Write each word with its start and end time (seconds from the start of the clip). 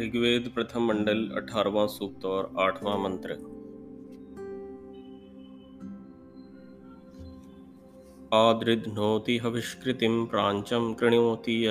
ऋग्वेद 0.00 0.52
प्रथम 0.54 0.82
मंडल, 0.82 1.28
अठारवा 1.28 1.86
सूक्त 1.86 2.24
और 2.24 2.54
आठवां 2.58 3.00
मंत्र। 3.00 3.30
आदृध्नोति 8.34 9.38
हविष्कृतिं 9.38 10.26
प्राञ्चं 10.26 10.94
कृणोति 10.94 11.66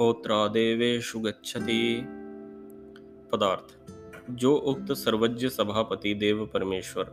होत्रा 0.00 0.48
देवेशु 0.48 1.18
गच्छति। 1.18 2.04
पदार्थ। 3.32 3.84
जो 4.30 4.56
उक्त 4.56 4.92
सर्वज्ञ 4.92 5.48
सभापति 5.48 6.14
देव 6.14 6.50
परमेश्वर 6.54 7.04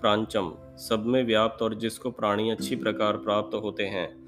प्रांचम 0.00 0.54
सब 0.76 1.04
में 1.06 1.24
व्याप्त 1.24 1.62
और 1.62 1.74
जिसको 1.74 2.10
प्राणी 2.10 2.50
अच्छी 2.50 2.76
प्रकार 2.76 3.16
प्राप्त 3.16 3.54
होते 3.54 3.82
हैं 3.82 4.23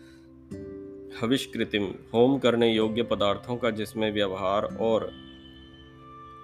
हविष्कृतिम, 1.23 1.85
होम 2.15 2.39
करने 2.39 2.73
योग्य 2.75 3.03
पदार्थों 3.03 3.57
का 3.57 3.71
जिसमें 3.71 4.13
व्यवहार 4.13 4.63
और 4.81 5.11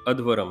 अध्वरम, 0.09 0.51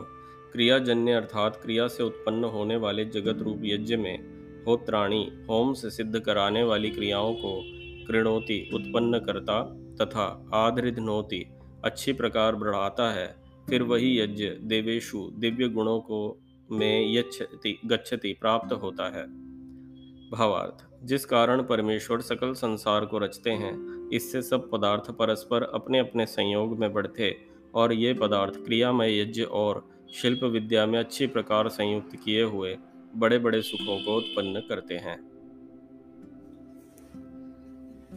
क्रियाजन्य 0.54 1.12
अर्थात 1.12 1.60
क्रिया 1.64 1.88
से 1.88 2.04
उत्पन्न 2.04 2.44
होने 2.44 2.76
वाले 2.76 3.06
जगत 3.06 3.42
रूप 3.42 3.62
यज्ञ 3.64 3.96
में 3.96 4.18
होत्राणी, 4.66 5.32
होम 5.50 5.74
से 5.74 5.90
सिद्ध 5.90 6.20
कराने 6.20 6.64
वाली 6.64 6.90
क्रियाओं 6.90 7.34
को 7.34 7.62
कृणोति, 8.08 8.70
उत्पन्न 8.74 9.20
करता 9.20 9.64
तथा 10.02 10.50
आधृधनोति 10.54 11.46
अच्छी 11.86 12.14
प्रकार 12.14 12.56
बढ़ाता 12.56 13.12
है। 13.12 13.36
फिर 13.70 13.84
वही 13.84 14.20
यज्ञ 14.20 14.44
देवेशु 14.44 15.32
दिव्य 15.34 15.68
गुणों 15.68 16.00
को 16.00 16.40
में 16.72 17.14
यच्छति, 17.14 17.80
गच्छति 17.86 18.38
प्राप्त 18.42 18.74
होता 18.74 19.04
है। 19.04 19.26
भावार्थ, 20.32 20.86
जिस 21.04 21.26
कारण 21.26 21.64
परमेश्वर 21.64 22.22
सकल 22.22 22.54
संसार 22.54 23.06
को 23.06 23.18
रचते 23.18 23.50
हैं 23.50 23.91
इससे 24.14 24.42
सब 24.42 24.70
पदार्थ 24.72 25.12
परस्पर 25.12 25.64
अपने 25.64 26.00
अपने 26.00 26.26
संयोग 26.26 26.80
में 26.80 26.94
बढ़ते 26.94 27.38
और 27.76 27.94
ये 27.94 28.14
पदार्थ 28.14 28.54
क्रियामय 28.56 29.22
यज्ञ 29.22 29.42
और 29.42 29.90
शिल्प 30.14 30.44
विद्या 30.44 30.86
में 30.86 31.00
अच्छी 31.00 31.28
प्रकार 31.28 31.70
संयुक्त 31.70 32.16
किए 32.16 32.44
हुए 32.44 32.78
बड़े 33.16 33.40
बड़े 33.40 33.62
सुखों 33.62 34.06
को 34.06 34.18
उत्पन्न 34.18 34.60
करते 34.60 34.96
हैं। 34.96 35.32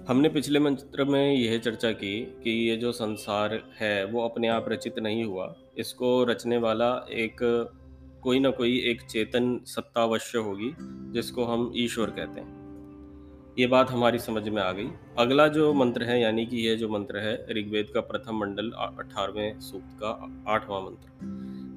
हमने 0.08 0.28
पिछले 0.28 0.58
मंत्र 0.58 1.04
में 1.04 1.34
यह 1.34 1.58
चर्चा 1.58 1.92
की 1.92 2.20
कि 2.20 2.50
ये 2.50 2.76
जो 2.76 2.92
संसार 2.92 3.62
है, 3.80 4.04
वो 4.04 4.28
अपने 4.28 4.48
आप 4.48 4.64
रचित 4.68 4.98
नहीं 4.98 5.24
हुआ। 5.24 5.56
इसको 5.78 6.24
रचने 6.24 6.56
वाला 6.56 7.06
एक, 7.10 7.36
कोई 8.22 8.38
ना 8.38 8.50
कोई 8.50 8.78
एक 8.78 9.02
चेतन 9.02 9.60
सत्ता 9.64 10.02
अवश्य 10.02 10.38
होगी, 10.38 10.74
जिसको 11.12 11.44
हम 11.44 11.72
ईश्वर 11.76 12.10
कहते 12.10 12.40
हैं। 12.40 12.63
ये 13.58 13.66
बात 13.66 13.90
हमारी 13.90 14.18
समझ 14.18 14.48
में 14.48 14.62
आ 14.62 14.72
गई। 14.72 14.88
अगला 15.18 15.48
जो 15.48 15.72
मंत्र 15.72 16.02
है, 16.02 16.20
यानी 16.20 16.46
कि 16.46 16.56
यह 16.56 16.76
जो 16.76 16.88
मंत्र 16.88 17.18
है, 17.18 17.46
ऋग्वेद 17.50 17.90
का 17.94 18.00
प्रथम 18.00 18.36
मंडल 18.36 18.70
अठारहवें 18.70 19.60
सूक्त 19.60 19.98
का 20.02 20.42
आठवां 20.48 20.82
मंत्र। 20.82 21.08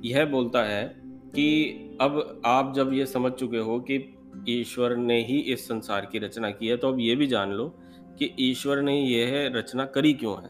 यह 0.06 0.25
बोलता 0.25 0.64
है 0.64 0.95
कि 1.06 1.73
अब 2.02 2.42
आप 2.45 2.73
जब 2.75 2.94
ये 2.94 3.06
समझ 3.06 3.31
चुके 3.31 3.58
हो 3.58 3.80
कि 3.80 4.16
ईश्वर 4.50 4.95
ने 4.95 5.23
ही 5.23 5.39
इस 5.39 5.67
संसार 5.67 6.06
की 6.06 6.19
रचना 6.19 6.52
की 6.52 6.67
है 6.67 6.78
तो 6.78 6.88
अब 6.88 7.00
ये 7.00 7.16
भी 7.16 7.28
जान 7.28 7.52
लो 7.52 7.80
कि 8.19 8.34
ईश्वर 8.39 8.81
ने 8.81 9.02
यह 9.02 9.52
रचना 9.56 9.86
करी 9.86 10.14
क्यों 10.14 10.44
है? 10.44 10.50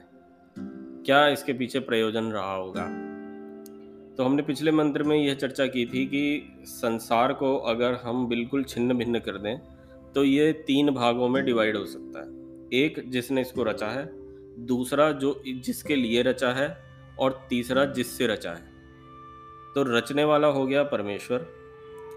क्या 1.06 1.28
इसके 1.28 1.53
पीछे 1.53 1.80
प्रयोजन 1.80 2.23
रहा 2.23 2.56
होगा? 2.56 2.86
तो 4.17 4.23
हमने 4.23 4.41
पिछले 4.41 4.72
मंत्र 4.72 5.03
में 5.03 5.17
यह 5.17 5.34
चर्चा 5.34 5.66
की 5.66 5.86
थी 5.86 6.06
कि 6.06 6.53
संसार 6.64 7.34
को 7.34 7.58
अगर 7.58 7.94
हम 7.94 8.28
बिल्कुल 8.28 8.64
छिन्न 8.64 8.94
भिन्न 8.94 9.19
कर 9.19 9.38
दें 9.38 9.77
तो 10.18 10.23
ये 10.23 10.54
तीन 10.54 10.90
भागों 10.90 11.30
में 11.30 11.46
डिवाइड 11.46 11.78
हो 11.78 11.86
सकता 11.86 12.20
है। 12.20 12.28
एक, 12.73 13.10
जिसने 13.10 13.42
इसको 13.42 13.64
रचा 13.64 13.88
है। 13.88 14.10
दूसरा, 14.66 15.12
जो 15.12 15.44
जिसके 15.47 15.96
लिए 15.96 16.22
रचा 16.22 16.52
है। 16.52 16.78
और 17.19 17.47
तीसरा, 17.50 17.86
जिससे 17.86 18.28
रचा 18.28 18.52
है। 18.52 18.72
तो 19.75 19.97
रचने 19.97 20.24
वाला 20.24 20.47
हो 20.47 20.68
गया 20.68 20.84
परमेश्वर। 20.84 21.47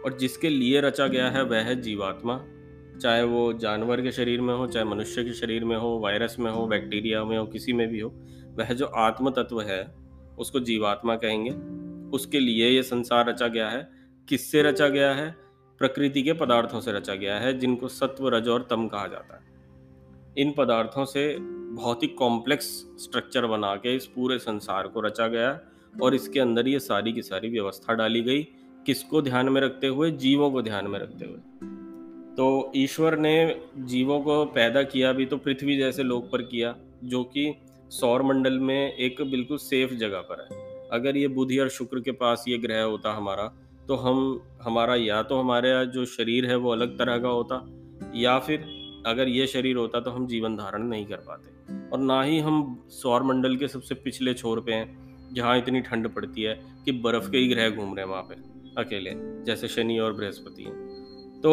और 0.04 0.18
जिसके 0.18 0.48
लिए 0.48 0.80
रचा 0.80 1.06
गया 1.06 1.28
है, 1.28 1.44
वह 1.44 1.56
है 1.56 1.80
जीवात्मा। 1.80 2.44
चाहे 2.98 3.22
वो 3.22 3.52
जानवर 3.52 4.00
के 4.00 4.12
शरीर 4.12 4.40
में 4.40 4.54
हो, 4.54 4.66
चाहे 4.66 4.84
मनुष्य 4.84 5.24
के 5.24 5.32
शरीर 5.32 5.64
में 5.64 5.76
हो, 5.76 5.98
वायरस 5.98 6.36
में 6.38 6.50
हो, 6.50 6.66
बैक्टीरिया 6.66 7.24
में 7.24 7.38
हो, 7.38 7.46
किसी 7.46 7.72
में 7.72 7.88
भी 7.88 8.00
हो, 8.00 8.10
वह 8.56 8.72
जो 8.72 8.86
आत्म 8.86 9.30
तत्व 9.30 9.60
है, 9.60 9.94
उसको 10.38 10.60
जीवात्मा 10.60 11.16
कहेंगे। 11.16 11.50
उसके 12.16 12.40
लिए 12.40 12.68
ये 12.68 12.82
संसार 12.82 13.28
रचा 13.28 13.48
गया 13.48 13.68
है। 13.68 13.90
किससे 14.28 14.62
रचा 14.62 14.88
गया 14.88 15.12
है? 15.14 15.49
प्रकृति 15.80 16.22
के 16.22 16.32
पदार्थों 16.32 16.80
से 16.80 16.92
रचा 16.92 17.14
गया 17.14 17.38
है, 17.38 17.58
जिनको 17.58 17.88
सत्व 17.88 18.28
रज 18.28 18.48
और 18.48 18.66
तम 18.70 18.88
कहा 18.88 19.06
जाता 19.06 19.34
है। 19.34 19.42
इन 20.38 20.52
पदार्थों 20.58 21.04
से 21.04 21.36
बहुत 21.74 22.02
ही 22.02 22.08
कॉम्प्लेक्स 22.08 22.66
स्ट्रक्चर 22.98 23.46
बना 23.46 23.74
के 23.76 23.94
इस 23.96 24.06
पूरे 24.06 24.38
संसार 24.38 24.86
को 24.86 25.00
रचा 25.00 25.28
गया 25.28 25.60
और 26.02 26.14
इसके 26.14 26.40
अंदर 26.40 26.68
ये 26.68 26.80
सारी 26.80 27.12
की 27.12 27.22
सारी 27.22 27.48
व्यवस्था 27.48 27.94
डाली 27.94 28.22
गई, 28.22 28.42
किसको 28.86 29.22
ध्यान 29.22 29.48
में 29.48 29.60
रखते 29.60 29.86
हुए? 29.86 30.10
जीवों 30.10 30.50
को 30.50 30.62
ध्यान 30.62 30.86
में 30.86 30.98
रखते 30.98 31.24
हुए। 31.24 31.38
तो 32.36 32.72
ईश्वर 32.76 33.18
ने 33.18 33.60
जीवों 33.78 34.20
को 34.20 34.44
पैदा 34.44 34.82
किया 34.82 35.12
भी 35.12 35.26
तो 35.26 35.36
पृथ्वी 35.36 35.76
जैसे 35.76 36.02
लोक 36.02 36.30
पर 36.30 36.42
किया, 36.42 36.74
जो 37.04 37.24
कि 37.24 37.54
सौर 37.90 38.22
मंडल 38.22 38.58
में 38.58 38.92
एक 38.92 39.22
बिल्कुल 39.22 39.56
सेफ़ 39.56 39.94
जगह 39.94 40.20
पर 40.20 40.46
है। 40.50 40.88
अगर 40.92 41.16
ये 41.16 41.28
बुधि 41.28 41.58
और 41.58 41.68
शुक्र 41.68 42.00
के 42.00 42.12
पास 42.12 42.44
ये 42.48 42.58
ग्रह 42.58 42.82
होता 42.82 43.12
हमारा 43.12 43.52
तो 43.90 43.96
हम, 43.96 44.18
हमारा 44.62 44.94
या 44.94 45.22
तो 45.22 45.36
हमारे 45.36 45.70
जो 45.86 46.04
शरीर 46.04 46.46
है 46.46 46.56
वो 46.56 46.70
अलग 46.72 46.98
तरह 46.98 47.18
का 47.18 47.28
होता, 47.28 47.56
या 48.14 48.38
फिर 48.38 48.64
अगर 49.06 49.28
ये 49.28 49.46
शरीर 49.46 49.76
होता 49.76 50.00
तो 50.00 50.10
हम 50.10 50.26
जीवन 50.26 50.56
धारण 50.56 50.82
नहीं 50.82 51.06
कर 51.06 51.16
पाते। 51.16 51.88
और 51.90 51.98
ना 51.98 52.22
ही 52.22 52.38
हम 52.38 52.86
सौर 52.90 53.22
मंडल 53.22 53.56
के 53.56 53.68
सबसे 53.68 53.94
पिछले 53.94 54.34
छोर 54.34 54.60
पे 54.60 54.72
हैं, 54.72 55.34
जहाँ 55.34 55.58
इतनी 55.58 55.80
ठंड 55.80 56.08
पड़ती 56.08 56.42
है 56.42 56.54
कि 56.84 56.92
बर्फ़ 56.92 57.30
के 57.30 57.38
ही 57.38 57.48
ग्रह 57.48 57.70
घूम 57.70 57.94
रहे 57.94 58.04
हैं 58.04 58.10
वहाँ 58.12 58.22
पे, 58.22 58.34
अकेले, 58.78 59.14
जैसे 59.44 59.68
शनि 59.68 59.98
और 59.98 60.12
बृहस्पति 60.12 60.62
हैं। 60.62 61.40
तो 61.40 61.52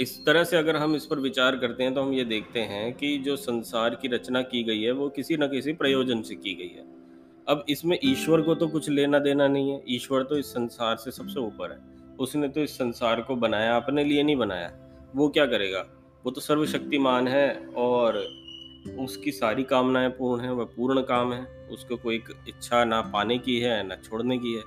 इस 0.00 0.18
तरह 0.26 0.44
से 0.44 0.56
अगर 0.56 0.76
हम 0.76 0.96
इस 0.96 1.06
पर 1.06 1.18
विचार 1.18 1.56
करते 1.56 1.82
हैं 1.82 1.94
तो 1.94 2.02
हम 2.02 2.12
ये 2.12 2.24
देखते 2.24 2.60
हैं 2.60 2.92
कि 2.92 3.16
जो 3.18 3.36
संसार 3.36 3.94
की 3.94 4.08
रचना 4.08 4.42
की 4.44 4.62
गई 4.62 4.82
है 4.82 4.92
वो 4.92 5.08
किसी 5.08 5.36
न 5.36 5.46
किसी 5.46 5.72
प्रयोजन 5.72 6.22
से 6.22 6.34
की 6.34 6.54
गई 6.54 6.74
है। 6.76 6.93
अब 7.48 7.64
इसमें 7.68 7.98
ईश्वर 8.04 8.42
को 8.42 8.54
तो 8.54 8.68
कुछ 8.68 8.88
लेना 8.88 9.18
देना 9.18 9.48
नहीं 9.48 9.70
है। 9.70 9.82
ईश्वर 9.88 10.22
तो 10.22 10.36
इस 10.36 10.46
संसार 10.46 10.96
से 10.96 11.10
सबसे 11.10 11.40
ऊपर 11.40 11.72
है। 11.72 11.78
उसने 12.16 12.48
तो 12.48 12.60
इस 12.60 12.74
संसार 12.74 13.20
को 13.20 13.36
बनाया, 13.36 13.76
अपने 13.76 14.04
लिए 14.04 14.22
नहीं 14.22 14.36
बनाया। 14.36 14.72
वो 15.16 15.28
क्या 15.28 15.46
करेगा? 15.46 15.86
वो 16.24 16.30
तो 16.30 16.40
सर्वशक्तिमान 16.40 17.28
है 17.28 17.66
और 17.76 18.26
उसकी 18.98 19.32
सारी 19.32 19.62
कामनाएँ 19.62 20.08
पूर्ण 20.08 20.42
है, 20.42 20.52
वह 20.52 20.64
पूर्ण 20.64 21.02
काम 21.02 21.32
है। 21.32 21.68
उसको 21.70 21.96
कोई 21.96 22.16
इच्छा 22.48 22.84
ना 22.84 23.00
पाने 23.00 23.38
की 23.38 23.58
है, 23.58 23.86
ना 23.86 23.96
छोड़ने 23.96 24.38
की 24.38 24.54
है। 24.54 24.62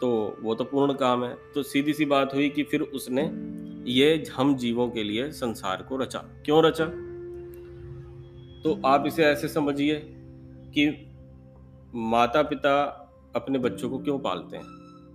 तो 0.00 0.36
वो 0.42 0.54
तो 0.54 0.64
पूर्ण 0.64 0.92
काम 0.92 1.24
है। 1.24 1.36
तो 1.54 1.62
सीधी 1.62 1.92
सी 1.92 2.04
बात 2.04 2.34
हुई 2.34 2.48
कि 2.48 2.62
फिर 2.62 2.80
उसने 2.80 3.22
ये 3.92 4.24
हम 4.32 4.56
जीवों 4.56 4.88
के 4.88 5.02
लिए 5.02 5.30
संसार 5.30 5.82
को 5.82 5.96
रचा। 5.96 6.18
क्यों 6.18 6.64
रचा? 6.64 6.84
तो 8.62 8.82
आप 8.86 9.04
इसे 9.06 9.24
ऐसे 9.24 9.48
समझिए 9.48 9.96
कि 10.74 11.06
माता 11.94 12.42
पिता 12.42 12.82
अपने 13.36 13.58
बच्चों 13.58 13.90
को 13.90 13.98
क्यों 13.98 14.18
पालते 14.18 14.56
हैं? 14.56 14.64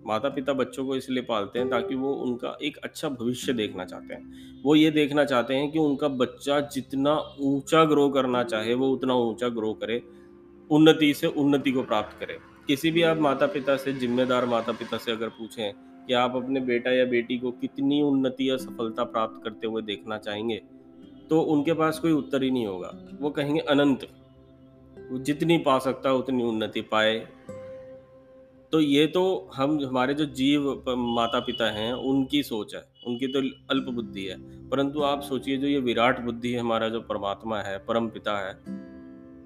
माता 0.08 0.30
पिता 0.30 0.54
बच्चों 0.54 0.86
को 0.86 0.96
इसलिए 0.96 1.24
पालते 1.24 1.60
हैं 1.60 1.70
ताकि 1.70 1.96
वो 1.96 2.14
उनका 2.14 2.58
एक 2.62 2.78
अच्छा 2.78 3.10
भविष्य 3.10 3.54
देखना 3.54 3.86
चाहते 3.86 4.14
हैं। 4.14 4.62
वो 4.64 4.76
ये 4.76 4.92
देखना 4.92 5.26
चाहते 5.26 5.56
हैं 5.56 5.72
कि 5.72 5.80
उनका 5.80 6.08
बच्चा 6.08 6.60
जितना 6.60 7.14
ऊँचा 7.40 7.84
ग्रो 7.86 8.10
करना 8.10 8.44
चाहे, 8.44 8.74
वो 8.74 8.90
उतना 8.90 9.14
ऊँचा 9.14 9.50
ग्रो 9.50 9.74
करे, 9.74 10.02
उन्नति 10.70 11.14
से 11.14 11.28
उन्नति 11.28 11.72
को 11.72 11.84
प्राप्त 11.84 12.20
करे। 12.20 12.38
किसी 12.68 12.92
भी 12.92 13.04
आप 13.04 13.18
माता 13.18 13.48
पिता 13.48 13.76
से, 13.78 13.94
जिम्मेदार 13.94 14.46
माता 14.46 14.72
पिता 14.72 14.98
से 14.98 15.12
अगर 15.12 15.30
पूछें 15.30 15.74
कि 16.08 16.14
आप 16.14 16.36
अपने 16.36 16.60
बेटा 16.60 16.92
या 16.92 17.06
बेटी 17.06 17.38
को 17.38 17.52
कितनी 17.52 18.02
उन्नति 18.02 18.50
या 18.50 18.58
सफलता 18.58 19.04
प्राप्त 19.04 19.44
करते 19.44 19.68
हुए 19.68 19.82
देखना 19.82 20.18
चाहेंगे 20.18 20.62
तो 21.30 21.42
उनके 21.42 21.74
पास 21.74 22.00
कोई 22.00 22.12
उत्तर 22.12 22.44
ही 22.44 22.52
नहीं 22.52 22.66
होगा। 22.66 22.92
वो 23.22 23.30
कहेंगे, 23.30 23.60
अनंत। 23.60 24.08
जितनी 25.12 25.58
पा 25.58 25.80
सकता 25.80 26.10
है, 26.10 26.16
उतनी 26.16 26.44
उन्नति 26.44 26.82
पाए। 26.82 27.28
तो 28.72 28.80
ये 28.80 29.08
तो 29.08 29.50
हम, 29.56 29.86
हमारे 29.86 30.14
जो 30.14 30.26
जीव 30.26 30.84
माता 30.90 31.40
पिता 31.40 31.72
हैं, 31.72 31.94
उनकी 31.94 32.44
सोच 32.44 32.76
है। 32.76 32.84
उनकी 33.08 33.28
तो 33.28 33.40
अल्प 33.40 33.84
बुद्धि 33.84 34.26
है। 34.26 34.70
परंतु 34.70 35.02
आप 35.02 35.22
सोचिए, 35.22 35.58
जो 35.58 35.68
ये 35.68 35.80
विराट 35.80 36.20
बुद्धि 36.20 36.52
है, 36.52 36.60
हमारा 36.60 36.90
जो 36.90 37.02
परमात्मा 37.02 37.60
है, 37.60 37.78
परम 37.78 38.08
पिता 38.08 38.38
है, 38.38 38.54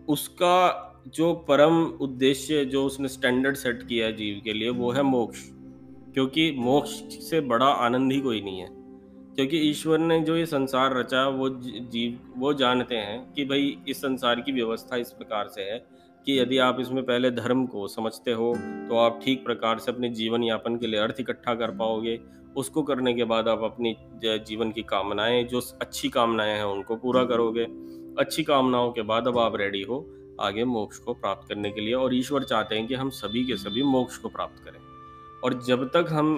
उसका 0.09 0.85
जो 1.07 1.33
परम 1.33 1.85
उद्देश्य, 1.85 2.65
जो 2.65 2.85
उसने 2.85 3.07
स्टैंडर्ड 3.07 3.55
सेट 3.55 3.83
किया 3.83 4.05
है 4.05 4.13
जीव 4.13 4.41
के 4.43 4.53
लिए, 4.53 4.69
वो 4.69 4.91
है 4.91 5.03
मोक्ष। 5.03 5.39
क्योंकि 6.13 6.51
मोक्ष 6.51 6.89
से 7.29 7.41
बड़ा 7.41 7.65
आनंद 7.65 8.11
ही 8.11 8.21
कोई 8.21 8.41
नहीं 8.41 8.59
है। 8.59 8.78
क्योंकि 9.35 9.57
ईश्वर 9.59 9.99
ने 9.99 10.19
जो 10.19 10.35
ये 10.37 10.45
संसार 10.45 10.97
रचा, 10.97 11.27
वो 11.27 11.49
जीव, 11.49 12.19
वो 12.37 12.53
जानते 12.53 12.95
हैं 12.95 13.31
कि 13.33 13.45
भाई 13.45 13.77
इस 13.87 13.97
संसार 13.97 14.41
की 14.41 14.51
व्यवस्था 14.51 14.97
इस 14.97 15.11
प्रकार 15.11 15.47
से 15.47 15.61
है 15.61 15.77
कि 16.27 16.39
यदि 16.39 16.57
आप 16.59 16.79
इसमें 16.79 17.03
पहले 17.05 17.31
धर्म 17.31 17.65
को 17.65 17.87
समझते 17.87 18.31
हो 18.31 18.53
तो 18.89 18.97
आप 18.97 19.19
ठीक 19.23 19.43
प्रकार 19.45 19.79
से 19.79 19.91
अपने 19.91 20.09
जीवन 20.09 20.43
यापन 20.43 20.75
के 20.77 20.87
लिए 20.87 20.99
अर्थ 20.99 21.19
इकट्ठा 21.19 21.55
कर 21.55 21.71
पाओगे। 21.71 22.19
उसको 22.57 22.81
करने 22.83 23.13
के 23.13 23.23
बाद 23.23 23.47
आप 23.47 23.63
अपनी 23.63 23.95
जीवन 24.23 24.71
की 24.71 24.81
कामनाएँ, 24.83 25.43
जो 25.43 25.59
अच्छी 25.81 26.09
कामनाएँ 26.09 26.55
हैं, 26.57 26.63
उनको 26.63 26.95
पूरा 26.95 27.23
करोगे। 27.23 27.65
अच्छी 28.19 28.43
कामनाओं 28.43 28.91
के 28.91 29.01
बाद 29.01 29.27
अब 29.27 29.37
आप 29.37 29.55
रेडी 29.55 29.81
हो 29.81 30.05
आगे 30.41 30.63
मोक्ष 30.65 30.97
को 30.97 31.13
प्राप्त 31.13 31.47
करने 31.49 31.71
के 31.71 31.81
लिए 31.81 31.93
और 31.93 32.15
ईश्वर 32.15 32.43
चाहते 32.43 32.75
हैं 32.75 32.87
कि 32.87 32.95
हम 32.95 33.09
सभी 33.15 33.43
के 33.45 33.55
सभी 33.57 33.83
मोक्ष 33.85 34.17
को 34.17 34.29
प्राप्त 34.29 34.63
करें। 34.65 34.79
और 35.43 35.61
जब 35.63 35.83
तक 35.87 36.05
हम 36.09 36.37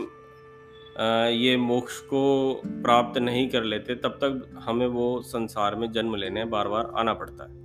ये 1.32 1.58
मोक्ष 1.58 2.00
को 2.00 2.54
प्राप्त 2.66 3.18
नहीं 3.18 3.50
कर 3.50 3.64
लेते, 3.64 3.96
तब 3.96 4.10
तक 4.10 4.60
हमें 4.60 4.88
वो 4.88 5.22
संसार 5.22 5.76
में 5.76 5.92
जन्म 5.92 6.16
लेने 6.16 6.46
बार 6.46 6.68
बार 6.68 6.92
आना 6.98 7.14
पड़ता 7.14 7.44
है। 7.44 7.62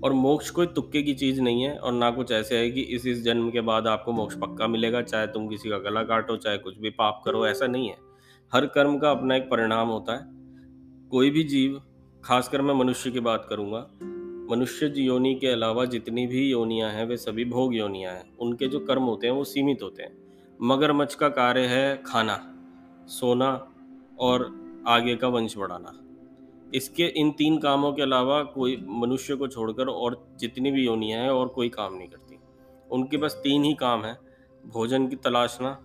और 0.00 0.12
मोक्ष 0.12 0.50
कोई 0.50 0.66
तुक्के 0.66 1.02
की 1.02 1.14
चीज़ 1.14 1.40
नहीं 1.40 1.62
है, 1.62 1.78
और 1.78 1.92
ना 1.92 2.10
कुछ 2.10 2.32
ऐसे 2.32 2.58
है 2.58 2.70
कि 2.70 2.80
इस 2.80 3.06
इस 3.06 3.22
जन्म 3.22 3.50
के 3.50 3.60
बाद 3.60 3.86
आपको 3.86 4.12
मोक्ष 4.12 4.34
पक्का 4.34 4.66
मिलेगा, 4.66 5.02
चाहे 5.02 5.26
तुम 5.26 5.48
किसी 5.48 5.70
का 5.70 5.78
गला 5.78 6.02
काटो, 6.02 6.36
चाहे 6.36 6.58
कुछ 6.58 6.78
भी 6.78 6.90
पाप 6.90 7.22
करो, 7.24 7.46
ऐसा 7.46 7.66
नहीं 7.66 7.88
है। 7.88 7.96
हर 8.54 8.66
कर्म 8.66 8.98
का 8.98 9.10
अपना 9.10 9.36
एक 9.36 9.42
परिणाम 9.42 9.88
होता 9.88 10.12
है। 10.12 10.26
कोई 11.10 11.30
भी 11.30 11.42
जीव, 11.42 11.82
खासकर 12.24 12.62
मैं 12.62 12.74
मनुष्य 12.74 13.10
की 13.10 13.20
बात 13.20 13.46
करूँगा, 13.50 13.90
मनुष्य 14.56 14.94
योनि 14.96 15.34
के 15.34 15.46
अलावा 15.46 15.84
जितनी 15.84 16.26
भी 16.26 16.50
योनियाँ 16.50 16.90
हैं, 16.90 17.06
वे 17.06 17.16
सभी 17.16 17.44
भोग 17.44 17.74
योनियाँ 17.74 18.12
हैं। 18.12 18.36
उनके 18.36 18.68
जो 18.68 18.80
कर्म 18.80 19.02
होते 19.02 19.26
हैं, 19.26 19.34
वो 19.34 19.44
सीमित 19.44 19.82
होते 19.82 20.02
हैं। 20.02 20.19
मगरमच्छ 20.62 21.14
का 21.14 21.28
कार्य 21.28 21.60
है 21.60 22.02
खाना, 22.06 22.54
सोना 23.06 23.74
और 24.18 24.60
आगे 24.86 25.16
का 25.16 25.28
वंश 25.28 25.56
बढ़ाना। 25.56 25.92
इसके 26.74 27.06
इन 27.06 27.30
तीन 27.30 27.58
कामों 27.58 27.92
के 27.92 28.02
अलावा 28.02 28.42
कोई 28.42 28.84
मनुष्य 28.88 29.36
को 29.36 29.48
छोड़कर 29.48 29.86
और 29.86 30.28
जितनी 30.38 30.70
भी 30.70 30.86
योनियाँ 30.86 31.22
हैं 31.22 31.30
और 31.30 31.48
कोई 31.48 31.68
काम 31.68 31.94
नहीं 31.94 32.08
करती। 32.08 32.38
उनके 32.90 33.16
बस 33.16 33.40
तीन 33.44 33.64
ही 33.64 33.74
काम 33.74 34.04
हैं, 34.04 34.18
भोजन 34.66 35.08
की 35.08 35.16
तलाशना, 35.16 35.78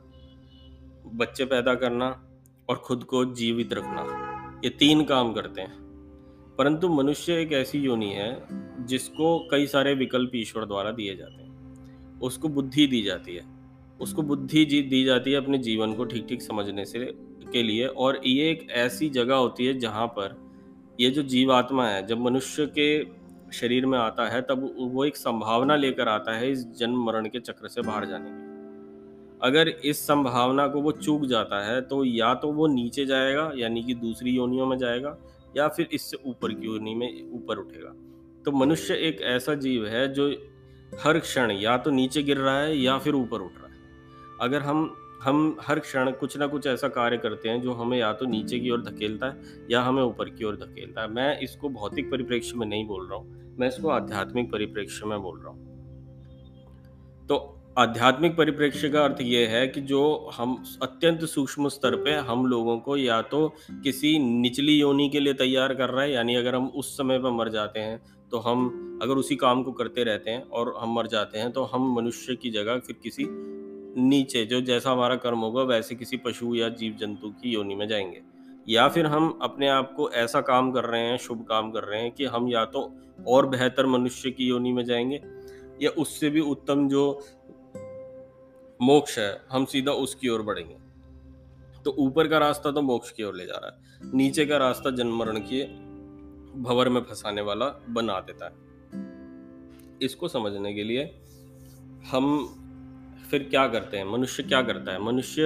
बच्चे 1.14 1.46
पैदा 1.46 1.76
करना 1.76 2.30
और 2.70 2.76
खुद 2.76 3.04
को 3.04 3.26
जीवित 3.26 3.74
रखना। 3.74 4.02
ये 4.64 4.70
तीन 4.70 5.04
काम 5.04 5.34
करते 5.34 5.62
हैं। 5.62 5.76
परंतु 6.58 6.90
मनुष्य 6.90 7.42
एक 7.42 7.54
ऐसी 7.54 7.80
योनि 7.80 8.10
है, 8.10 8.48
जिसको 8.86 9.48
कई 9.52 9.68
सारे 9.68 9.94
विकल्प 9.94 10.32
ईश्वर 10.36 10.66
द्वारा 10.66 10.92
दिए 10.92 11.16
जाते 11.16 11.44
हैं। 11.44 11.56
उसको 12.20 12.48
बुद्धि 12.48 12.88
दी 12.88 13.02
जाती 13.02 13.36
है। 13.36 13.55
उसको 14.00 14.22
बुद्धि 14.22 14.66
जी 14.66 14.82
दी 14.84 15.04
जाती 15.06 15.32
है 15.32 15.38
अपने 15.38 15.58
जीवन 15.60 15.94
को 15.94 16.06
ठीक 16.06 16.26
ठीक 16.30 16.42
समझने 16.42 16.86
से, 16.86 17.06
के 17.52 17.64
लिए। 17.64 17.86
और 17.88 18.20
ये 18.26 18.50
एक 18.52 18.68
ऐसी 18.78 19.10
जगह 19.12 19.36
होती 19.36 19.66
है 19.66 19.78
जहाँ 19.80 20.08
पर 20.10 20.36
ये 21.00 21.10
जो 21.10 21.22
जीवात्मा 21.24 21.88
है, 21.88 22.06
जब 22.08 22.20
मनुष्य 22.20 22.66
के 22.78 22.88
शरीर 23.52 23.86
में 23.86 23.98
आता 24.00 24.28
है, 24.30 24.42
तब 24.42 24.76
वो 24.80 25.06
एक 25.06 25.18
संभावना 25.18 25.76
लेकर 25.76 26.08
आता 26.08 26.36
है 26.38 26.52
इस 26.52 26.66
जन्म 26.78 27.04
मरण 27.06 27.26
के 27.26 27.40
चक्र 27.40 27.68
से 27.68 27.82
बाहर 27.82 28.06
जाने 28.06 28.30
की 28.30 28.44
अगर 29.42 29.68
इस 29.68 30.00
संभावना 30.08 30.68
को 30.68 30.82
वो 30.82 30.92
चूक 30.94 31.26
जाता 31.26 31.64
है 31.66 31.82
तो 31.82 32.04
या 32.06 32.34
तो 32.36 32.52
वो 32.52 32.68
नीचे 32.68 33.06
जाएगा, 33.06 33.52
यानी 33.56 33.84
कि 33.84 33.94
दूसरी 33.96 34.32
योनियों 34.32 34.66
में 34.66 34.78
जाएगा, 34.78 35.18
या 35.58 35.68
फिर 35.68 35.90
इससे 35.94 36.18
ऊपर 36.26 36.54
की 36.54 36.66
योनि 36.66 36.94
में 36.96 37.32
ऊपर 37.34 37.58
उठेगा। 37.58 37.94
तो 38.46 38.52
मनुष्य 38.52 38.96
एक 39.08 39.22
ऐसा 39.26 39.54
जीव 39.56 39.86
है 39.88 40.08
जो 40.14 40.30
हर 41.00 41.20
क्षण 41.20 41.52
या 41.52 41.78
तो 41.78 41.92
नीचे 41.92 42.24
गिर 42.24 42.38
रहा 42.38 42.60
है 42.60 42.78
या 42.78 42.98
फिर 42.98 43.16
ऊपर 43.16 43.42
उठ 43.42 43.52
रहा 43.54 43.65
है। 43.65 43.65
अगर 44.42 44.62
हम 44.62 44.94
हम 45.24 45.58
हर 45.62 45.80
क्षण 45.80 46.12
कुछ 46.12 46.38
ना 46.38 46.48
कुछ 46.48 46.66
ऐसा 46.68 46.88
कार्य 46.88 47.18
करते 47.18 47.50
हैं 47.50 47.62
जो 47.62 47.74
हमें 47.74 47.98
या 47.98 48.12
तो 48.14 48.26
नीचे 48.26 48.60
की 48.60 48.70
ओर 48.70 48.82
धकेलता 48.82 49.28
है 49.28 49.66
या 49.72 49.82
हमें 49.82 50.02
ऊपर 50.04 50.30
की 50.30 50.46
ओर 50.46 50.56
धकेलता 50.58 51.02
है। 51.02 51.12
मैं 51.12 51.40
इसको 51.40 51.70
भौतिक 51.72 52.10
परिप्रेक्ष्य 52.12 52.58
में 52.58 52.66
नहीं 52.68 52.86
बोल 52.88 53.08
रहा 53.08 53.20
हूँ, 53.20 53.56
मैं 53.60 53.68
इसको 53.68 53.90
आध्यात्मिक 53.90 54.52
परिप्रेक्ष्य 54.52 55.06
में 55.06 55.22
बोल 55.22 55.40
रहा 55.40 55.50
हूँ। 55.50 57.28
तो 57.30 57.38
आध्यात्मिक 57.78 58.36
परिप्रेक्ष्य 58.38 58.90
का 58.90 59.04
अर्थ 59.04 59.22
ये 59.22 59.46
है 59.48 59.68
कि 59.68 59.82
जो 59.84 60.04
हम 60.34 60.56
अत्यंत 60.84 61.24
सूक्ष्म 61.26 61.70
स्तर 61.70 61.96
पे 61.96 62.12
हम 62.28 62.46
लोगों 62.46 62.78
को 62.80 62.98
या 62.98 63.22
तो 63.24 63.48
किसी 63.72 64.18
निचली 64.20 64.78
योनि 64.80 65.10
के 65.10 65.20
लिए 65.20 65.34
तैयार 65.36 65.74
कर 65.74 65.90
रहा 65.90 66.04
है, 66.04 66.12
यानी 66.12 66.36
अगर 66.36 66.56
हम 66.56 66.68
उस 66.68 66.96
समय 66.98 67.20
पर 67.20 67.32
मर 67.32 67.50
जाते 67.50 67.80
हैं 67.80 68.00
तो 68.32 68.40
हम 68.40 69.00
अगर 69.02 69.14
उसी 69.16 69.36
काम 69.38 69.64
को 69.64 69.72
करते 69.72 70.04
रहते 70.04 70.32
हैं 70.32 70.44
और 70.44 70.74
हम 70.80 70.96
मर 70.96 71.08
जाते 71.08 71.40
हैं 71.40 71.52
तो 71.52 71.64
हम 71.64 71.94
मनुष्य 71.96 72.36
की 72.36 72.52
जगह 72.52 72.80
फिर 72.80 72.96
किसी 73.04 73.26
नीचे, 73.98 74.46
जो 74.46 74.62
जैसा 74.62 74.92
हमारा 74.92 75.16
कर्म 75.16 75.40
होगा, 75.40 75.64
वैसे 75.64 75.96
किसी 75.96 76.18
पशु 76.18 76.56
या 76.56 76.70
जीव 76.70 76.94
जंतु 76.94 77.30
की 77.30 77.50
योनि 77.50 77.76
में 77.76 77.88
जाएँगे। 77.88 78.22
या 78.70 78.88
फिर 78.88 79.06
हम 79.06 79.40
अपने 79.42 79.68
आप 79.68 79.94
को 79.94 80.12
ऐसा 80.12 80.42
काम 80.42 80.72
कर 80.72 80.84
रहे 80.84 81.02
हैं, 81.02 81.18
शुभ 81.18 81.46
काम 81.50 81.72
कर 81.72 81.84
रहे 81.84 82.02
हैं 82.02 82.12
कि 82.12 82.26
हम 82.26 82.48
या 82.48 82.66
तो 82.66 82.96
और 83.28 83.46
बेहतर 83.46 83.86
मनुष्य 83.86 84.32
की 84.32 84.46
योनि 84.46 84.74
में 84.74 84.86
जाएँगे, 84.86 85.22
या 85.82 85.90
उससे 85.90 86.30
भी 86.30 86.40
उत्तम 86.40 86.90
जो 86.90 87.20
मोक्ष 88.82 89.20
है, 89.20 89.42
हम 89.52 89.66
सीधा 89.66 89.92
उसकी 89.92 90.30
ओर 90.30 90.42
बढ़ेंगे। 90.42 90.76
तो 91.84 91.92
ऊपर 91.92 92.28
का 92.28 92.38
रास्ता 92.38 92.72
तो 92.72 92.82
मोक्ष 92.82 93.12
की 93.12 93.24
ओर 93.24 93.36
ले 93.36 93.46
जा 93.46 93.58
रहा 93.58 93.68
है। 93.68 94.12
नीचे 94.16 94.46
का 94.46 94.58
रास्ता 94.58 94.90
जन्म 94.90 95.18
मरण 95.18 95.40
के 95.40 95.66
भवर 96.62 96.90
में 96.90 97.02
फंसाने 97.02 97.42
वाला 97.42 97.84
बना 97.90 98.20
देता 98.20 98.46
है। 98.46 98.54
इसको 100.02 100.28
समझने 100.28 100.74
के 100.74 100.84
लिए 100.84 101.22
हम 102.12 102.56
फिर 103.36 103.48
क्या 103.50 103.68
करते 103.68 103.98
हैं? 103.98 104.04
मनुष्य 104.06 104.44
क्या 104.44 104.62
करता 104.62 104.92
है? 104.92 105.02
मनुष्य 105.04 105.44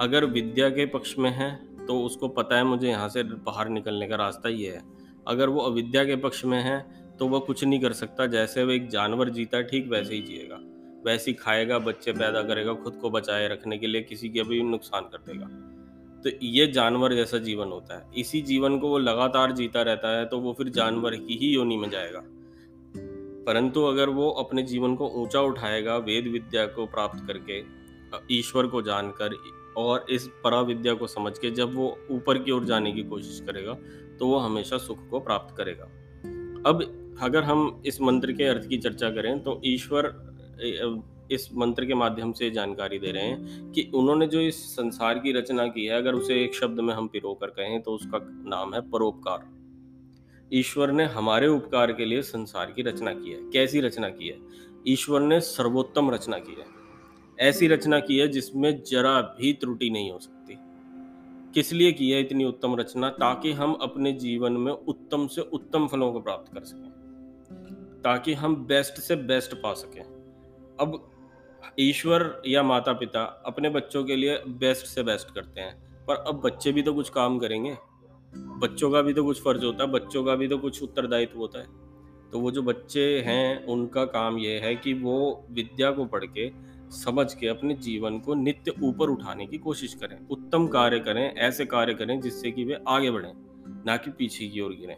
अगर 0.00 0.24
विद्या 0.26 0.68
के 0.70 0.84
पक्ष 0.86 1.14
में 1.18 1.30
है 1.30 1.50
तो 1.86 1.98
उसको 2.00 2.28
पता 2.30 2.56
है 2.56 2.64
मुझे 2.64 2.88
यहाँ 2.88 3.08
से 3.08 3.22
बाहर 3.22 3.68
निकलने 3.68 4.06
का 4.08 4.16
रास्ता 4.16 4.48
ये 4.48 4.70
है। 4.70 4.82
अगर 5.28 5.48
वो 5.48 5.60
अविद्या 5.60 6.04
के 6.04 6.16
पक्ष 6.16 6.44
में 6.44 6.60
है 6.62 6.78
तो 7.18 7.28
वह 7.28 7.38
कुछ 7.38 7.64
नहीं 7.64 7.80
कर 7.80 7.92
सकता 7.92 8.26
जैसे 8.26 8.64
वो 8.64 8.72
एक 8.72 8.88
जानवर 8.88 9.28
जीता 9.30 9.56
है 9.56 9.64
ठीक 9.64 9.88
वैसे 9.88 10.14
ही 10.14 10.20
जिएगा। 10.22 10.58
वैसे 11.06 11.30
ही 11.30 11.34
खाएगा 11.34 11.78
बच्चे 11.78 12.12
पैदा 12.12 12.42
करेगा 12.42 12.74
खुद 12.74 12.98
को 13.02 13.10
बचाए 13.10 13.48
रखने 13.48 13.78
के 13.78 13.86
लिए 13.86 14.02
किसी 14.02 14.28
के 14.28 14.42
भी 14.42 14.62
नुकसान 14.62 15.08
कर 15.12 15.24
देगा। 15.26 15.46
तो 16.22 16.36
ये 16.42 16.66
जानवर 16.66 17.14
जैसा 17.14 17.38
जीवन 17.40 17.68
होता 17.68 17.96
है। 17.96 18.06
इसी 18.16 18.40
जीवन 18.42 18.78
को 18.78 18.88
वो 18.88 18.98
लगातार 18.98 19.52
जीता 19.52 19.82
रहता 19.82 20.16
है 20.18 20.24
तो 20.26 20.38
वो 20.38 20.52
फिर 20.52 20.68
जानवर 20.72 21.16
की 21.16 21.36
ही 21.36 21.54
योनि 21.54 21.76
में 21.76 21.90
जाएगा। 21.90 22.24
परंतु 23.46 23.82
अगर 23.82 24.08
वो 24.08 24.30
अपने 24.30 24.62
जीवन 24.62 24.94
को 24.96 25.08
ऊँचा 25.14 25.40
उठाएगा 25.40 25.96
वेद 25.96 26.26
विद्या 26.26 26.66
को 26.66 26.86
प्राप्त 26.86 27.24
करके 27.26 27.62
ईश्वर 28.30 28.66
को 28.66 28.82
जानकर 28.82 29.36
और 29.76 30.06
इस 30.10 30.28
परा 30.44 30.60
विद्या 30.60 30.94
को 30.94 31.06
समझ 31.06 31.38
के 31.38 31.50
जब 31.50 31.74
वो 31.74 31.96
ऊपर 32.10 32.38
की 32.38 32.50
ओर 32.50 32.64
जाने 32.64 32.92
की 32.92 33.02
कोशिश 33.02 33.40
करेगा 33.46 33.72
तो 34.18 34.26
वो 34.26 34.38
हमेशा 34.38 34.78
सुख 34.78 35.08
को 35.10 35.20
प्राप्त 35.20 35.56
करेगा। 35.56 35.84
अब 36.66 37.16
अगर 37.22 37.42
हम 37.42 37.82
इस 37.86 38.00
मंत्र 38.00 38.32
के 38.32 38.44
अर्थ 38.44 38.68
की 38.68 38.78
चर्चा 38.78 39.10
करें 39.10 39.42
तो 39.42 39.60
ईश्वर 39.64 40.12
इस 41.32 41.48
मंत्र 41.54 41.84
के 41.84 41.94
माध्यम 41.94 42.32
से 42.32 42.50
जानकारी 42.50 42.98
दे 42.98 43.10
रहे 43.12 43.22
हैं 43.22 43.70
कि 43.72 43.90
उन्होंने 43.94 44.26
जो 44.26 44.40
इस 44.40 44.56
संसार 44.76 45.18
की 45.18 45.32
रचना 45.32 45.66
की 45.66 45.84
है, 45.84 45.96
अगर 45.96 46.14
उसे 46.14 46.42
एक 46.44 46.54
शब्द 46.54 46.80
में 46.80 46.94
हम 46.94 47.06
पिरो 47.08 47.34
कर 47.34 47.46
कहें 47.48 47.80
तो 47.82 47.90
उसका 47.90 48.18
नाम 48.48 48.74
है 48.74 48.80
परोपकार। 48.90 49.46
ईश्वर 50.54 50.92
ने 50.92 51.04
हमारे 51.04 51.46
उपकार 51.46 51.92
के 51.92 52.04
लिए 52.04 52.22
संसार 52.22 52.72
की 52.72 52.82
रचना 52.82 53.14
की 53.14 53.30
है। 53.30 53.50
कैसी 53.50 53.80
रचना 53.80 54.08
की 54.08 54.28
है? 54.28 54.38
ईश्वर 54.88 55.20
ने 55.20 55.40
सर्वोत्तम 55.40 56.10
रचना 56.10 56.38
की 56.38 56.52
है। 56.52 56.64
ऐसी 57.48 57.68
रचना 57.68 58.00
की 58.00 58.18
है 58.18 58.28
जिसमें 58.28 58.82
जरा 58.82 59.20
भी 59.20 59.52
त्रुटि 59.52 59.90
नहीं 59.90 60.12
हो 60.12 60.18
सकती। 60.18 60.56
किस 61.54 61.72
लिए 61.72 61.92
की 61.92 62.10
है 62.10 62.20
इतनी 62.20 62.44
उत्तम 62.44 62.76
रचना? 62.76 63.10
ताकि 63.10 63.52
हम 63.52 63.72
अपने 63.72 64.12
जीवन 64.12 64.52
में 64.52 64.72
उत्तम 64.72 65.26
से 65.26 65.40
उत्तम 65.40 65.86
फलों 65.86 66.12
को 66.12 66.20
प्राप्त 66.20 66.54
कर 66.54 66.64
सकें। 66.64 66.90
ताकि 68.04 68.32
हम 68.32 68.56
बेस्ट 68.56 69.00
से 69.00 69.16
बेस्ट 69.16 69.54
पा 69.54 69.74
सकें। 69.74 70.02
अब 70.80 71.10
ईश्वर 71.80 72.42
या 72.46 72.62
माता 72.62 72.92
पिता 72.92 73.42
अपने 73.46 73.70
बच्चों 73.70 74.04
के 74.04 74.16
लिए 74.16 74.38
बेस्ट 74.38 74.86
से 74.86 75.02
बेस्ट 75.02 75.34
करते 75.34 75.60
हैं। 75.60 76.06
पर 76.06 76.14
अब 76.14 76.34
बच्चे 76.34 76.72
भी 76.72 76.82
तो 76.82 76.94
कुछ 76.94 77.08
काम 77.08 77.38
करेंगे। 77.38 77.76
बच्चों 78.34 78.90
का 78.90 79.02
भी 79.02 79.12
तो 79.14 79.24
कुछ 79.24 79.42
फ़र्ज़ 79.42 79.64
होता 79.64 79.84
है, 79.84 79.90
बच्चों 79.90 80.24
का 80.24 80.34
भी 80.34 80.48
तो 80.48 80.58
कुछ 80.58 80.82
उत्तरदायित्व 80.82 81.38
होता 81.38 81.58
है। 81.58 81.66
तो 82.32 82.38
वो 82.38 82.50
जो 82.50 82.62
बच्चे 82.62 83.20
हैं, 83.20 83.66
उनका 83.66 84.04
काम 84.04 84.38
ये 84.38 84.58
है 84.58 84.74
कि 84.76 84.94
वो 84.94 85.46
विद्या 85.50 85.90
को 85.90 86.04
पढ़ 86.04 86.24
के, 86.24 86.50
समझ 86.90 87.34
के 87.34 87.48
अपने 87.48 87.74
जीवन 87.74 88.18
को 88.18 88.34
नित्य 88.34 88.72
ऊपर 88.82 89.10
उठाने 89.10 89.46
की 89.46 89.58
कोशिश 89.58 89.94
करें, 89.94 90.28
उत्तम 90.28 90.66
कार्य 90.66 90.98
करें, 90.98 91.34
ऐसे 91.34 91.64
कार्य 91.64 91.94
करें 91.94 92.20
जिससे 92.20 92.50
कि 92.50 92.64
वे 92.64 92.78
आगे 92.88 93.10
बढ़ें, 93.10 93.32
ना 93.86 93.96
कि 93.96 94.10
पीछे 94.10 94.48
की 94.48 94.60
ओर 94.60 94.70
गिरें। 94.70 94.96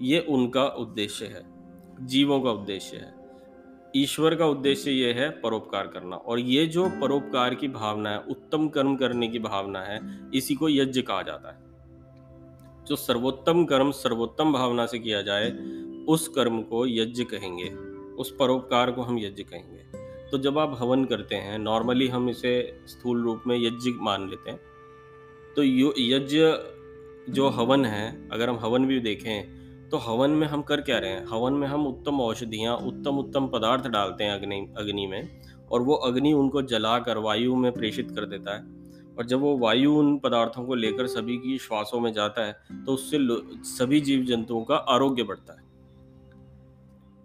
ये 0.00 0.20
उनका 0.20 0.66
उद्देश्य 0.66 1.26
है, 1.26 1.42
जीवों 2.06 2.40
का 2.40 2.50
उद्देश्य 2.50 2.96
है। 2.96 3.14
ईश्वर 3.96 4.34
का 4.34 4.46
उद्देश्य 4.46 4.90
ये 4.90 5.12
है 5.12 5.30
परोपकार 5.30 5.86
करना, 5.86 6.16
और 6.16 6.38
ये 6.38 6.66
जो 6.66 6.88
परोपकार 6.88 7.54
की 7.54 7.68
भावना 7.68 8.10
है, 8.10 8.18
उत्तम 8.18 8.68
कर्म 8.68 8.96
करने 8.96 9.28
की 9.28 9.38
भावना 9.38 9.80
है, 9.80 10.00
इसी 10.34 10.54
को 10.54 10.68
यज्ञ 10.68 11.02
कहा 11.02 11.22
जाता 11.22 11.52
है। 11.52 11.69
जो 12.88 12.96
सर्वोत्तम 12.96 13.64
कर्म, 13.64 13.90
सर्वोत्तम 13.90 14.52
भावना 14.52 14.86
से 14.86 14.98
किया 14.98 15.22
जाए, 15.22 15.50
उस 16.08 16.28
कर्म 16.28 16.62
को 16.62 16.86
यज्ञ 16.86 17.24
कहेंगे। 17.24 17.68
उस 18.14 18.34
परोपकार 18.38 18.90
को 18.92 19.02
हम 19.02 19.18
यज्ञ 19.18 19.42
कहेंगे। 19.42 19.80
तो 20.30 20.38
जब 20.38 20.58
आप 20.58 20.76
हवन 20.80 21.04
करते 21.04 21.36
हैं, 21.36 21.58
नॉर्मली 21.58 22.08
हम 22.08 22.28
इसे 22.30 22.80
स्थूल 22.86 23.22
रूप 23.22 23.42
में 23.46 23.56
यज्ञ 23.56 23.90
मान 24.00 24.28
लेते 24.28 24.50
हैं। 24.50 24.60
तो 25.56 25.62
यज्ञ 26.02 27.32
जो 27.32 27.48
हवन 27.48 27.84
है, 27.84 28.28
अगर 28.30 28.48
हम 28.48 28.58
हवन 28.58 28.86
भी 28.86 29.00
देखें 29.00 29.60
तो 29.90 29.96
हवन 29.96 30.30
में 30.30 30.46
हम 30.46 30.62
कर 30.62 30.80
क्या 30.80 30.98
रहे 30.98 31.10
हैं? 31.10 31.26
हवन 31.26 31.52
में 31.52 31.66
हम 31.68 31.86
उत्तम 31.86 32.20
औषधियाँ, 32.20 32.76
उत्तम 32.76 33.18
उत्तम 33.18 33.46
पदार्थ 33.46 33.86
डालते 33.86 34.24
हैं 34.24 34.32
अग्नि 34.32 34.58
अग्नि 34.78 35.06
में, 35.06 35.40
और 35.72 35.82
वो 35.82 35.94
अग्नि 35.94 36.32
उनको 36.32 36.62
जला 36.62 36.98
कर 36.98 37.18
वायु 37.18 37.54
में 37.56 37.72
प्रेषित 37.72 38.10
कर 38.10 38.26
देता 38.26 38.54
है। 38.54 38.79
और 39.18 39.26
जब 39.26 39.40
वो 39.40 39.58
वायु 39.58 39.94
उन 39.94 40.18
पदार्थों 40.18 40.64
को 40.64 40.74
लेकर 40.74 41.06
सभी 41.06 41.36
की 41.36 41.58
श्वासों 41.58 42.00
में 42.00 42.12
जाता 42.12 42.42
है 42.42 42.52
तो 42.86 42.92
उससे 42.92 43.18
सभी 43.64 44.00
जीव 44.00 44.24
जंतुओं 44.24 44.64
का 44.64 44.76
आरोग्य 44.76 45.22
बढ़ता 45.22 45.52
है 45.52 45.70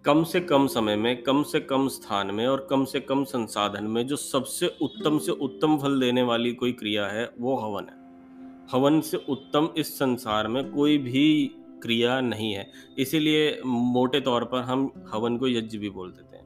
कम 0.04 0.24
से 0.24 0.40
कम 0.40 0.66
समय 0.66 0.96
में, 0.96 1.22
कम 1.22 1.42
से 1.42 1.60
कम 1.60 1.88
स्थान 1.88 2.26
में 2.26 2.46
और 2.46 2.66
कम 2.70 2.84
से 2.84 3.00
कम 3.00 3.24
संसाधन 3.24 3.84
में 3.84 4.06
जो 4.06 4.16
सबसे 4.16 4.76
उत्तम 4.82 5.18
से 5.18 5.32
उत्तम 5.32 5.78
फल 5.78 6.00
देने 6.00 6.22
वाली 6.22 6.52
कोई 6.54 6.72
क्रिया 6.72 7.06
है, 7.06 7.30
वो 7.40 7.56
हवन 7.56 7.84
है। 7.84 7.94
हवन 8.72 9.00
से 9.00 9.16
उत्तम 9.28 9.68
इस 9.76 9.98
संसार 9.98 10.48
में 10.48 10.72
कोई 10.72 10.98
भी 10.98 11.54
क्रिया 11.82 12.20
नहीं 12.20 12.52
है। 12.52 12.72
इसीलिए 12.98 13.60
मोटे 13.66 14.20
तौर 14.20 14.44
पर 14.44 14.58
हम 14.58 14.92
हवन 15.14 15.36
को 15.38 15.48
यज्ञ 15.48 15.78
भी 15.78 15.90
बोल 15.90 16.12
देते 16.12 16.36
हैं। 16.36 16.44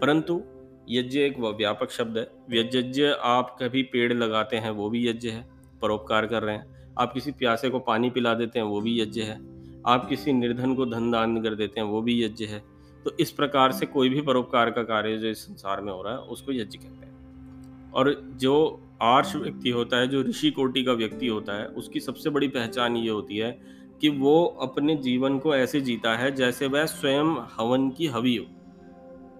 परंतु 0.00 0.42
यज्ञ 0.88 1.18
एक 1.18 1.38
व्यापक 1.38 1.90
शब्द 1.90 2.18
है। 2.18 2.30
यज्ञ 2.50 3.04
आप 3.22 3.56
कभी 3.62 3.82
पेड़ 3.82 4.12
लगाते 4.12 4.56
हैं, 4.56 4.70
वो 4.70 4.90
भी 4.90 5.08
यज्ञ 5.08 5.28
है, 5.28 5.48
परोपकार 5.82 6.26
कर 6.26 6.42
रहे 6.42 6.56
हैं। 6.56 6.94
आप 6.98 7.12
किसी 7.12 7.32
प्यासे 7.32 7.70
को 7.70 7.78
पानी 7.78 8.10
पिला 8.10 8.34
देते 8.34 8.58
हैं, 8.58 8.66
वो 8.66 8.80
भी 8.80 9.00
यज्ञ 9.00 9.20
है। 9.20 9.40
आप 9.86 10.08
किसी 10.08 10.32
निर्धन 10.32 10.74
को 10.74 10.86
धन 10.86 11.10
दान 11.10 11.42
कर 11.42 11.54
देते 11.54 11.80
हैं, 11.80 11.86
वो 11.86 12.02
भी 12.02 12.24
यज्ञ 12.24 12.44
है। 12.44 12.76
तो 13.04 13.16
इस 13.20 13.30
प्रकार 13.30 13.72
से 13.72 13.86
कोई 13.86 14.08
भी 14.08 14.20
परोपकार 14.20 14.70
का 14.70 14.82
कार्य 14.82 15.16
जो 15.16 15.28
इस 15.28 15.38
संसार 15.38 15.80
में 15.80 15.92
हो 15.92 16.02
रहा 16.02 16.12
है 16.12 16.18
उसको 16.18 16.52
यज्ञ 16.52 16.78
कहते 16.78 17.06
हैं 17.06 17.92
और 17.92 18.22
जो 18.34 18.82
आर्ष 19.02 19.36
व्यक्ति 19.36 19.70
होता 19.70 19.96
है 19.96 20.08
जो 20.08 20.22
ऋषि 20.22 20.50
कोटि 20.50 20.84
का 20.84 20.92
व्यक्ति 20.92 21.26
होता 21.26 21.52
है 21.52 21.66
उसकी 21.66 22.00
सबसे 22.00 22.30
बड़ी 22.30 22.48
पहचान 22.48 22.96
ये 22.96 23.10
होती 23.10 23.36
है 23.36 23.60
कि 24.00 24.08
वो 24.08 24.44
अपने 24.44 24.96
जीवन 24.96 25.38
को 25.38 25.54
ऐसे 25.54 25.80
जीता 25.80 26.16
है 26.16 26.34
जैसे 26.34 26.66
वह 26.66 26.86
स्वयं 26.86 27.36
हवन 27.52 27.90
की 27.90 28.06
हवि 28.06 28.36
हो 28.36 28.44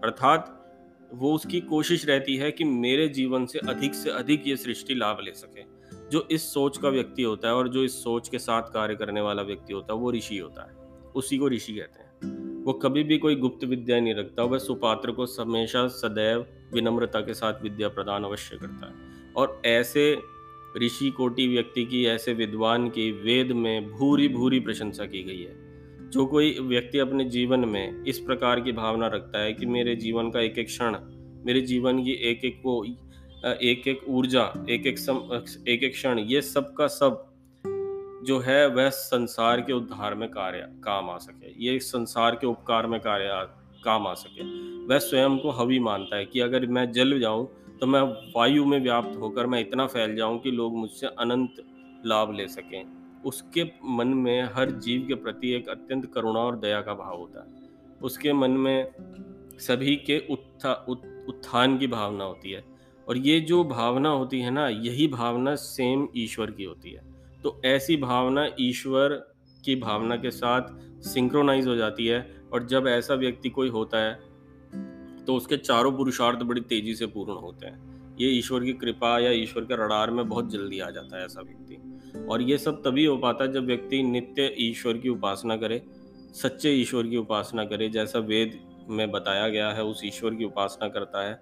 अर्थात 0.04 0.55
वो 1.14 1.34
उसकी 1.34 1.60
कोशिश 1.60 2.06
रहती 2.06 2.36
है 2.36 2.52
कि 2.52 2.64
मेरे 2.64 3.08
जीवन 3.08 3.46
से 3.46 3.58
अधिक 3.58 3.94
से 3.94 4.10
अधिक 4.10 4.42
ये 4.46 4.56
सृष्टि 4.56 4.94
लाभ 4.94 5.18
ले 5.22 5.32
सके। 5.32 5.76
जो 6.10 6.28
इस 6.30 6.54
सोच 6.54 6.78
का 6.78 6.88
व्यक्ति 6.88 7.22
होता 7.22 7.48
है 7.48 7.54
और 7.54 7.68
जो 7.68 7.84
इस 7.84 8.04
सोच 8.04 8.28
के 8.28 8.38
साथ 8.38 8.62
कार्य 8.62 8.94
करने 8.94 9.20
वाला 9.20 9.42
व्यक्ति 9.42 9.72
होता 9.72 9.94
है, 9.94 10.00
वो 10.00 10.12
ऋषि 10.12 10.38
होता 10.38 10.66
है। 10.66 11.02
उसी 11.12 11.38
को 11.38 11.48
ऋषि 11.48 11.72
कहते 11.72 12.00
हैं। 12.00 12.36
वो 12.64 12.72
कभी 12.72 13.02
भी 13.02 13.18
कोई 13.18 13.36
गुप्त 13.36 13.64
विद्या 13.64 14.00
नहीं 14.00 14.14
रखता, 14.14 14.42
वह 14.42 14.58
सुपात्र 14.58 15.12
को 15.12 15.24
हमेशा 15.24 15.88
सदैव 15.88 16.46
विनम्रता 16.74 17.20
के 17.20 17.34
साथ 17.34 17.62
विद्या 17.62 17.88
प्रदान 17.88 18.24
अवश्य 18.24 18.56
करता 18.56 18.86
है। 18.86 18.94
और 19.36 19.62
ऐसे 19.64 20.18
ऋषि 20.78 21.10
कोटि 21.10 21.48
व्यक्ति 21.48 21.84
की, 21.84 22.06
ऐसे 22.06 22.34
विद्वान 22.34 22.88
की, 22.88 23.12
वेद 23.12 23.52
में 23.52 23.90
भूरी 23.90 24.28
भूरी 24.28 24.60
प्रशंसा 24.60 25.06
की 25.06 25.22
गई 25.22 25.42
है। 25.42 25.65
जो 26.16 26.24
कोई 26.26 26.58
व्यक्ति 26.60 26.98
अपने 26.98 27.24
जीवन 27.24 27.64
में 27.68 28.04
इस 28.04 28.18
प्रकार 28.18 28.60
की 28.60 28.72
भावना 28.72 29.06
रखता 29.06 29.38
है 29.38 29.52
कि 29.52 29.66
मेरे 29.66 29.96
जीवन 29.96 30.30
का 30.30 30.40
एक 30.40 30.58
एक 30.58 30.66
क्षण, 30.66 30.96
मेरे 31.46 31.60
जीवन 31.60 32.02
की 32.04 32.12
एक 32.30 32.44
एक 32.44 32.62
वो 32.64 32.84
एक 32.84 33.88
एक 33.88 34.00
ऊर्जा, 34.08 34.44
एक 34.70 34.86
एक 34.86 34.98
सम, 34.98 35.20
एक 35.68 35.82
एक 35.82 35.92
क्षण, 35.92 36.18
ये 36.18 36.40
सब 36.42 36.72
का 36.74 36.86
सब 36.86 37.22
जो 38.26 38.38
है 38.38 38.66
वह 38.68 38.88
संसार 38.90 39.60
के 39.60 39.72
उद्धार 39.72 40.14
में 40.14 40.28
कार्य, 40.28 40.68
काम 40.84 41.10
आ 41.10 41.18
सके। 41.18 41.52
ये 41.64 41.78
संसार 41.80 42.34
के 42.34 42.46
उपकार 42.46 42.86
में 42.86 43.00
कार्य, 43.00 43.28
काम 43.84 44.06
आ 44.06 44.14
सके। 44.14 44.42
वह 44.86 44.98
स्वयं 44.98 45.38
को 45.38 45.50
हवी 45.50 45.78
मानता 45.80 46.16
है 46.16 46.24
कि 46.24 46.40
अगर 46.40 46.66
मैं 46.66 46.90
जल 46.92 47.20
जाऊँ 47.20 47.48
तो 47.80 47.86
मैं 47.86 48.02
वायु 48.36 48.64
में 48.64 48.80
व्याप्त 48.80 49.16
होकर 49.18 49.46
मैं 49.46 49.60
इतना 49.60 49.86
फैल 49.86 50.16
जाऊँ 50.16 50.38
कि 50.38 50.50
लोग 50.50 50.76
मुझसे 50.76 51.06
अनंत 51.06 51.64
लाभ 52.06 52.34
ले 52.34 52.48
सकें। 52.48 53.05
उसके 53.26 53.64
मन 53.84 54.08
में 54.08 54.42
हर 54.54 54.70
जीव 54.70 55.04
के 55.08 55.14
प्रति 55.14 55.50
एक 55.50 55.68
अत्यंत 55.68 56.10
करुणा 56.14 56.40
और 56.40 56.58
दया 56.58 56.80
का 56.80 56.94
भाव 56.94 57.16
होता 57.18 57.40
है। 57.40 57.68
उसके 58.02 58.32
मन 58.32 58.50
में 58.50 58.90
सभी 59.58 59.96
के 59.96 60.18
उत्था 60.30 60.72
उत्थान 61.28 61.78
की 61.78 61.86
भावना 61.86 62.24
होती 62.24 62.50
है। 62.50 62.64
और 63.08 63.18
ये 63.18 63.40
जो 63.40 63.62
भावना 63.64 64.08
होती 64.08 64.40
है 64.40 64.50
ना, 64.50 64.68
यही 64.68 65.08
भावना 65.08 65.54
सेम 65.54 66.06
ईश्वर 66.16 66.50
की 66.50 66.64
होती 66.64 66.90
है। 66.90 67.02
तो 67.42 67.60
ऐसी 67.64 67.96
भावना 67.96 68.46
ईश्वर 68.60 69.08
की 69.64 69.76
भावना 69.76 70.16
के 70.16 70.30
साथ 70.30 70.68
सिंक्रोनाइज 71.04 71.66
हो 71.66 71.74
जाती 71.76 72.06
है 72.06 72.20
और 72.52 72.66
जब 72.66 72.86
ऐसा 72.86 73.14
व्यक्ति 73.14 73.50
कोई 73.50 73.68
होता 73.68 73.98
है 73.98 74.14
तो 75.26 75.34
उसके 75.34 75.56
चारों 75.56 75.92
पुरुषार्थ 75.92 76.38
बड़ी 76.38 76.60
तेज़ी 76.60 76.94
से 76.94 77.06
पूर्ण 77.06 77.32
होते 77.32 77.66
हैं। 77.66 78.16
ये 78.20 78.28
ईश्वर 78.28 78.64
की 78.64 78.72
कृपा 78.72 79.18
या 79.18 79.30
ईश्वर 79.32 79.64
के 79.64 79.74
रडार 79.76 80.10
में 80.10 80.28
बहुत 80.28 80.50
जल्दी 80.50 80.78
आ 80.80 80.90
जाता 80.90 81.18
है 81.18 81.24
ऐसा 81.24 81.40
व्यक्ति। 81.40 81.78
और 82.30 82.42
ये 82.42 82.58
सब 82.58 82.82
तभी 82.82 83.04
हो 83.04 83.16
पाता 83.16 83.46
जब 83.46 83.66
व्यक्ति 83.66 84.02
नित्य 84.02 84.54
ईश्वर 84.58 84.98
की 84.98 85.08
उपासना 85.08 85.56
करे, 85.56 85.82
सच्चे 86.32 86.70
ईश्वर 86.70 87.06
की 87.06 87.16
उपासना 87.16 87.64
करे, 87.64 87.88
जैसा 87.88 88.18
वेद 88.18 88.58
में 88.88 89.10
बताया 89.10 89.48
गया 89.48 89.70
है, 89.70 89.84
उस 89.84 90.00
ईश्वर 90.04 90.34
की 90.34 90.44
उपासना 90.44 90.88
करता 90.88 91.28
है। 91.28 91.40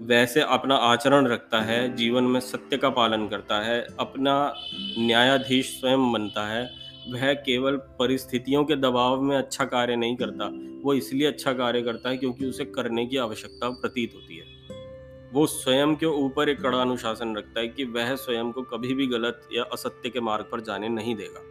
वैसे 0.00 0.40
अपना 0.40 0.74
आचरण 0.74 1.26
रखता 1.26 1.60
है, 1.60 1.96
जीवन 1.96 2.24
में 2.24 2.40
सत्य 2.40 2.76
का 2.76 2.90
पालन 2.90 3.28
करता 3.28 3.60
है, 3.60 3.86
अपना 4.00 4.54
न्यायाधीश 4.98 5.80
स्वयं 5.80 6.12
बनता 6.12 6.46
है, 6.46 6.70
वह 7.08 7.34
केवल 7.34 7.76
परिस्थितियों 7.76 8.64
के 8.64 8.76
दबाव 8.76 9.22
में 9.22 9.36
अच्छा 9.36 9.64
कार्य 9.64 9.96
नहीं 9.96 10.16
करता, 10.16 10.50
वो 10.84 10.94
इसलिए 10.94 11.26
अच्छा 11.26 11.52
कार्य 11.52 11.82
करता 11.82 12.10
है 12.10 12.16
क्योंकि 12.16 12.46
उसे 12.46 12.64
करने 12.64 13.06
की 13.06 13.16
आवश्यकता 13.16 13.70
प्रतीत 13.70 14.12
होती 14.14 14.36
है। 14.36 14.49
वो 15.32 15.46
स्वयं 15.46 15.94
के 15.96 16.06
ऊपर 16.06 16.48
एक 16.48 16.60
कड़ा 16.60 16.78
अनुशासन 16.78 17.36
रखता 17.36 17.60
है 17.60 17.68
कि 17.68 17.84
वह 17.86 18.14
स्वयं 18.16 18.50
को 18.52 18.62
कभी 18.62 18.94
भी 18.94 19.06
गलत 19.06 19.48
या 19.52 19.62
असत्य 19.72 20.10
के 20.10 20.20
मार्ग 20.20 20.46
पर 20.52 20.60
जाने 20.60 20.88
नहीं 20.88 21.14
देगा। 21.16 21.42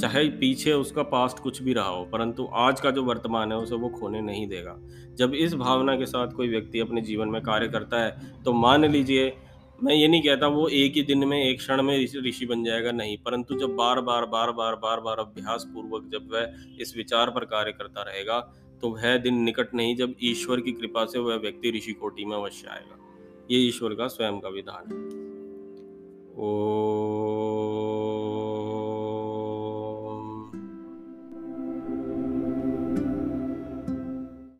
चाहे 0.00 0.24
पीछे 0.30 0.72
उसका 0.72 1.02
पास्ट 1.04 1.38
कुछ 1.38 1.60
भी 1.62 1.72
रहा 1.72 1.88
हो, 1.88 2.04
परंतु 2.04 2.48
आज 2.52 2.80
का 2.80 2.90
जो 2.90 3.02
वर्तमान 3.04 3.52
है, 3.52 3.58
उसे 3.58 3.74
वो 3.74 3.88
खोने 3.90 4.20
नहीं 4.22 4.46
देगा। 4.48 4.76
जब 5.16 5.34
इस 5.36 5.54
भावना 5.56 5.96
के 5.96 6.06
साथ 6.06 6.32
कोई 6.32 6.48
व्यक्ति 6.48 6.80
अपने 6.80 7.00
जीवन 7.00 7.28
में 7.28 7.40
कार्य 7.42 7.68
करता 7.68 8.00
है 8.00 8.42
तो 8.44 8.52
मान 8.54 8.84
लीजिए, 8.84 9.32
मैं 9.78 9.94
ये 9.94 10.08
नहीं 10.08 10.22
कहता 10.22 10.46
वो 10.48 10.66
एक 10.68 10.94
ही 10.94 11.02
दिन 11.02 11.24
में, 11.24 11.36
एक 11.40 11.58
क्षण 11.58 11.82
में 11.82 11.96
ऋषि 12.24 12.46
बन 12.46 12.64
जाएगा, 12.64 12.92
नहीं। 12.92 13.16
परंतु 13.18 13.58
जब 13.58 13.74
बार 13.76 14.00
बार 14.00 14.26
बार 14.26 14.50
बार 14.52 14.76
बार 14.76 15.00
बार 15.00 15.18
अभ्यास 15.18 15.66
पूर्वक 15.74 16.08
जब 16.12 16.32
वह 16.32 16.82
इस 16.82 16.94
विचार 16.96 17.30
पर 17.30 17.44
कार्य 17.46 17.72
करता 17.72 18.02
रहेगा 18.02 18.38
तो 18.82 18.88
वह 18.90 19.16
दिन 19.18 19.42
निकट 19.42 19.74
नहीं, 19.74 19.96
जब 19.96 20.14
ईश्वर 20.22 20.60
की 20.60 20.72
कृपा 20.72 21.04
से 21.04 21.18
वह 21.18 21.36
व्यक्ति 21.38 21.70
ऋषि 21.70 21.92
कोटि 21.92 22.24
में 22.24 22.36
अवश्य 22.36 22.68
आएगा। 22.68 22.96
ये 23.50 23.58
ईश्वर 23.58 23.94
का 23.94 24.08
स्वयं 24.08 24.40
का 24.40 24.48
विधान 24.48 24.92
है। 24.92 25.20
ओ 26.38 26.50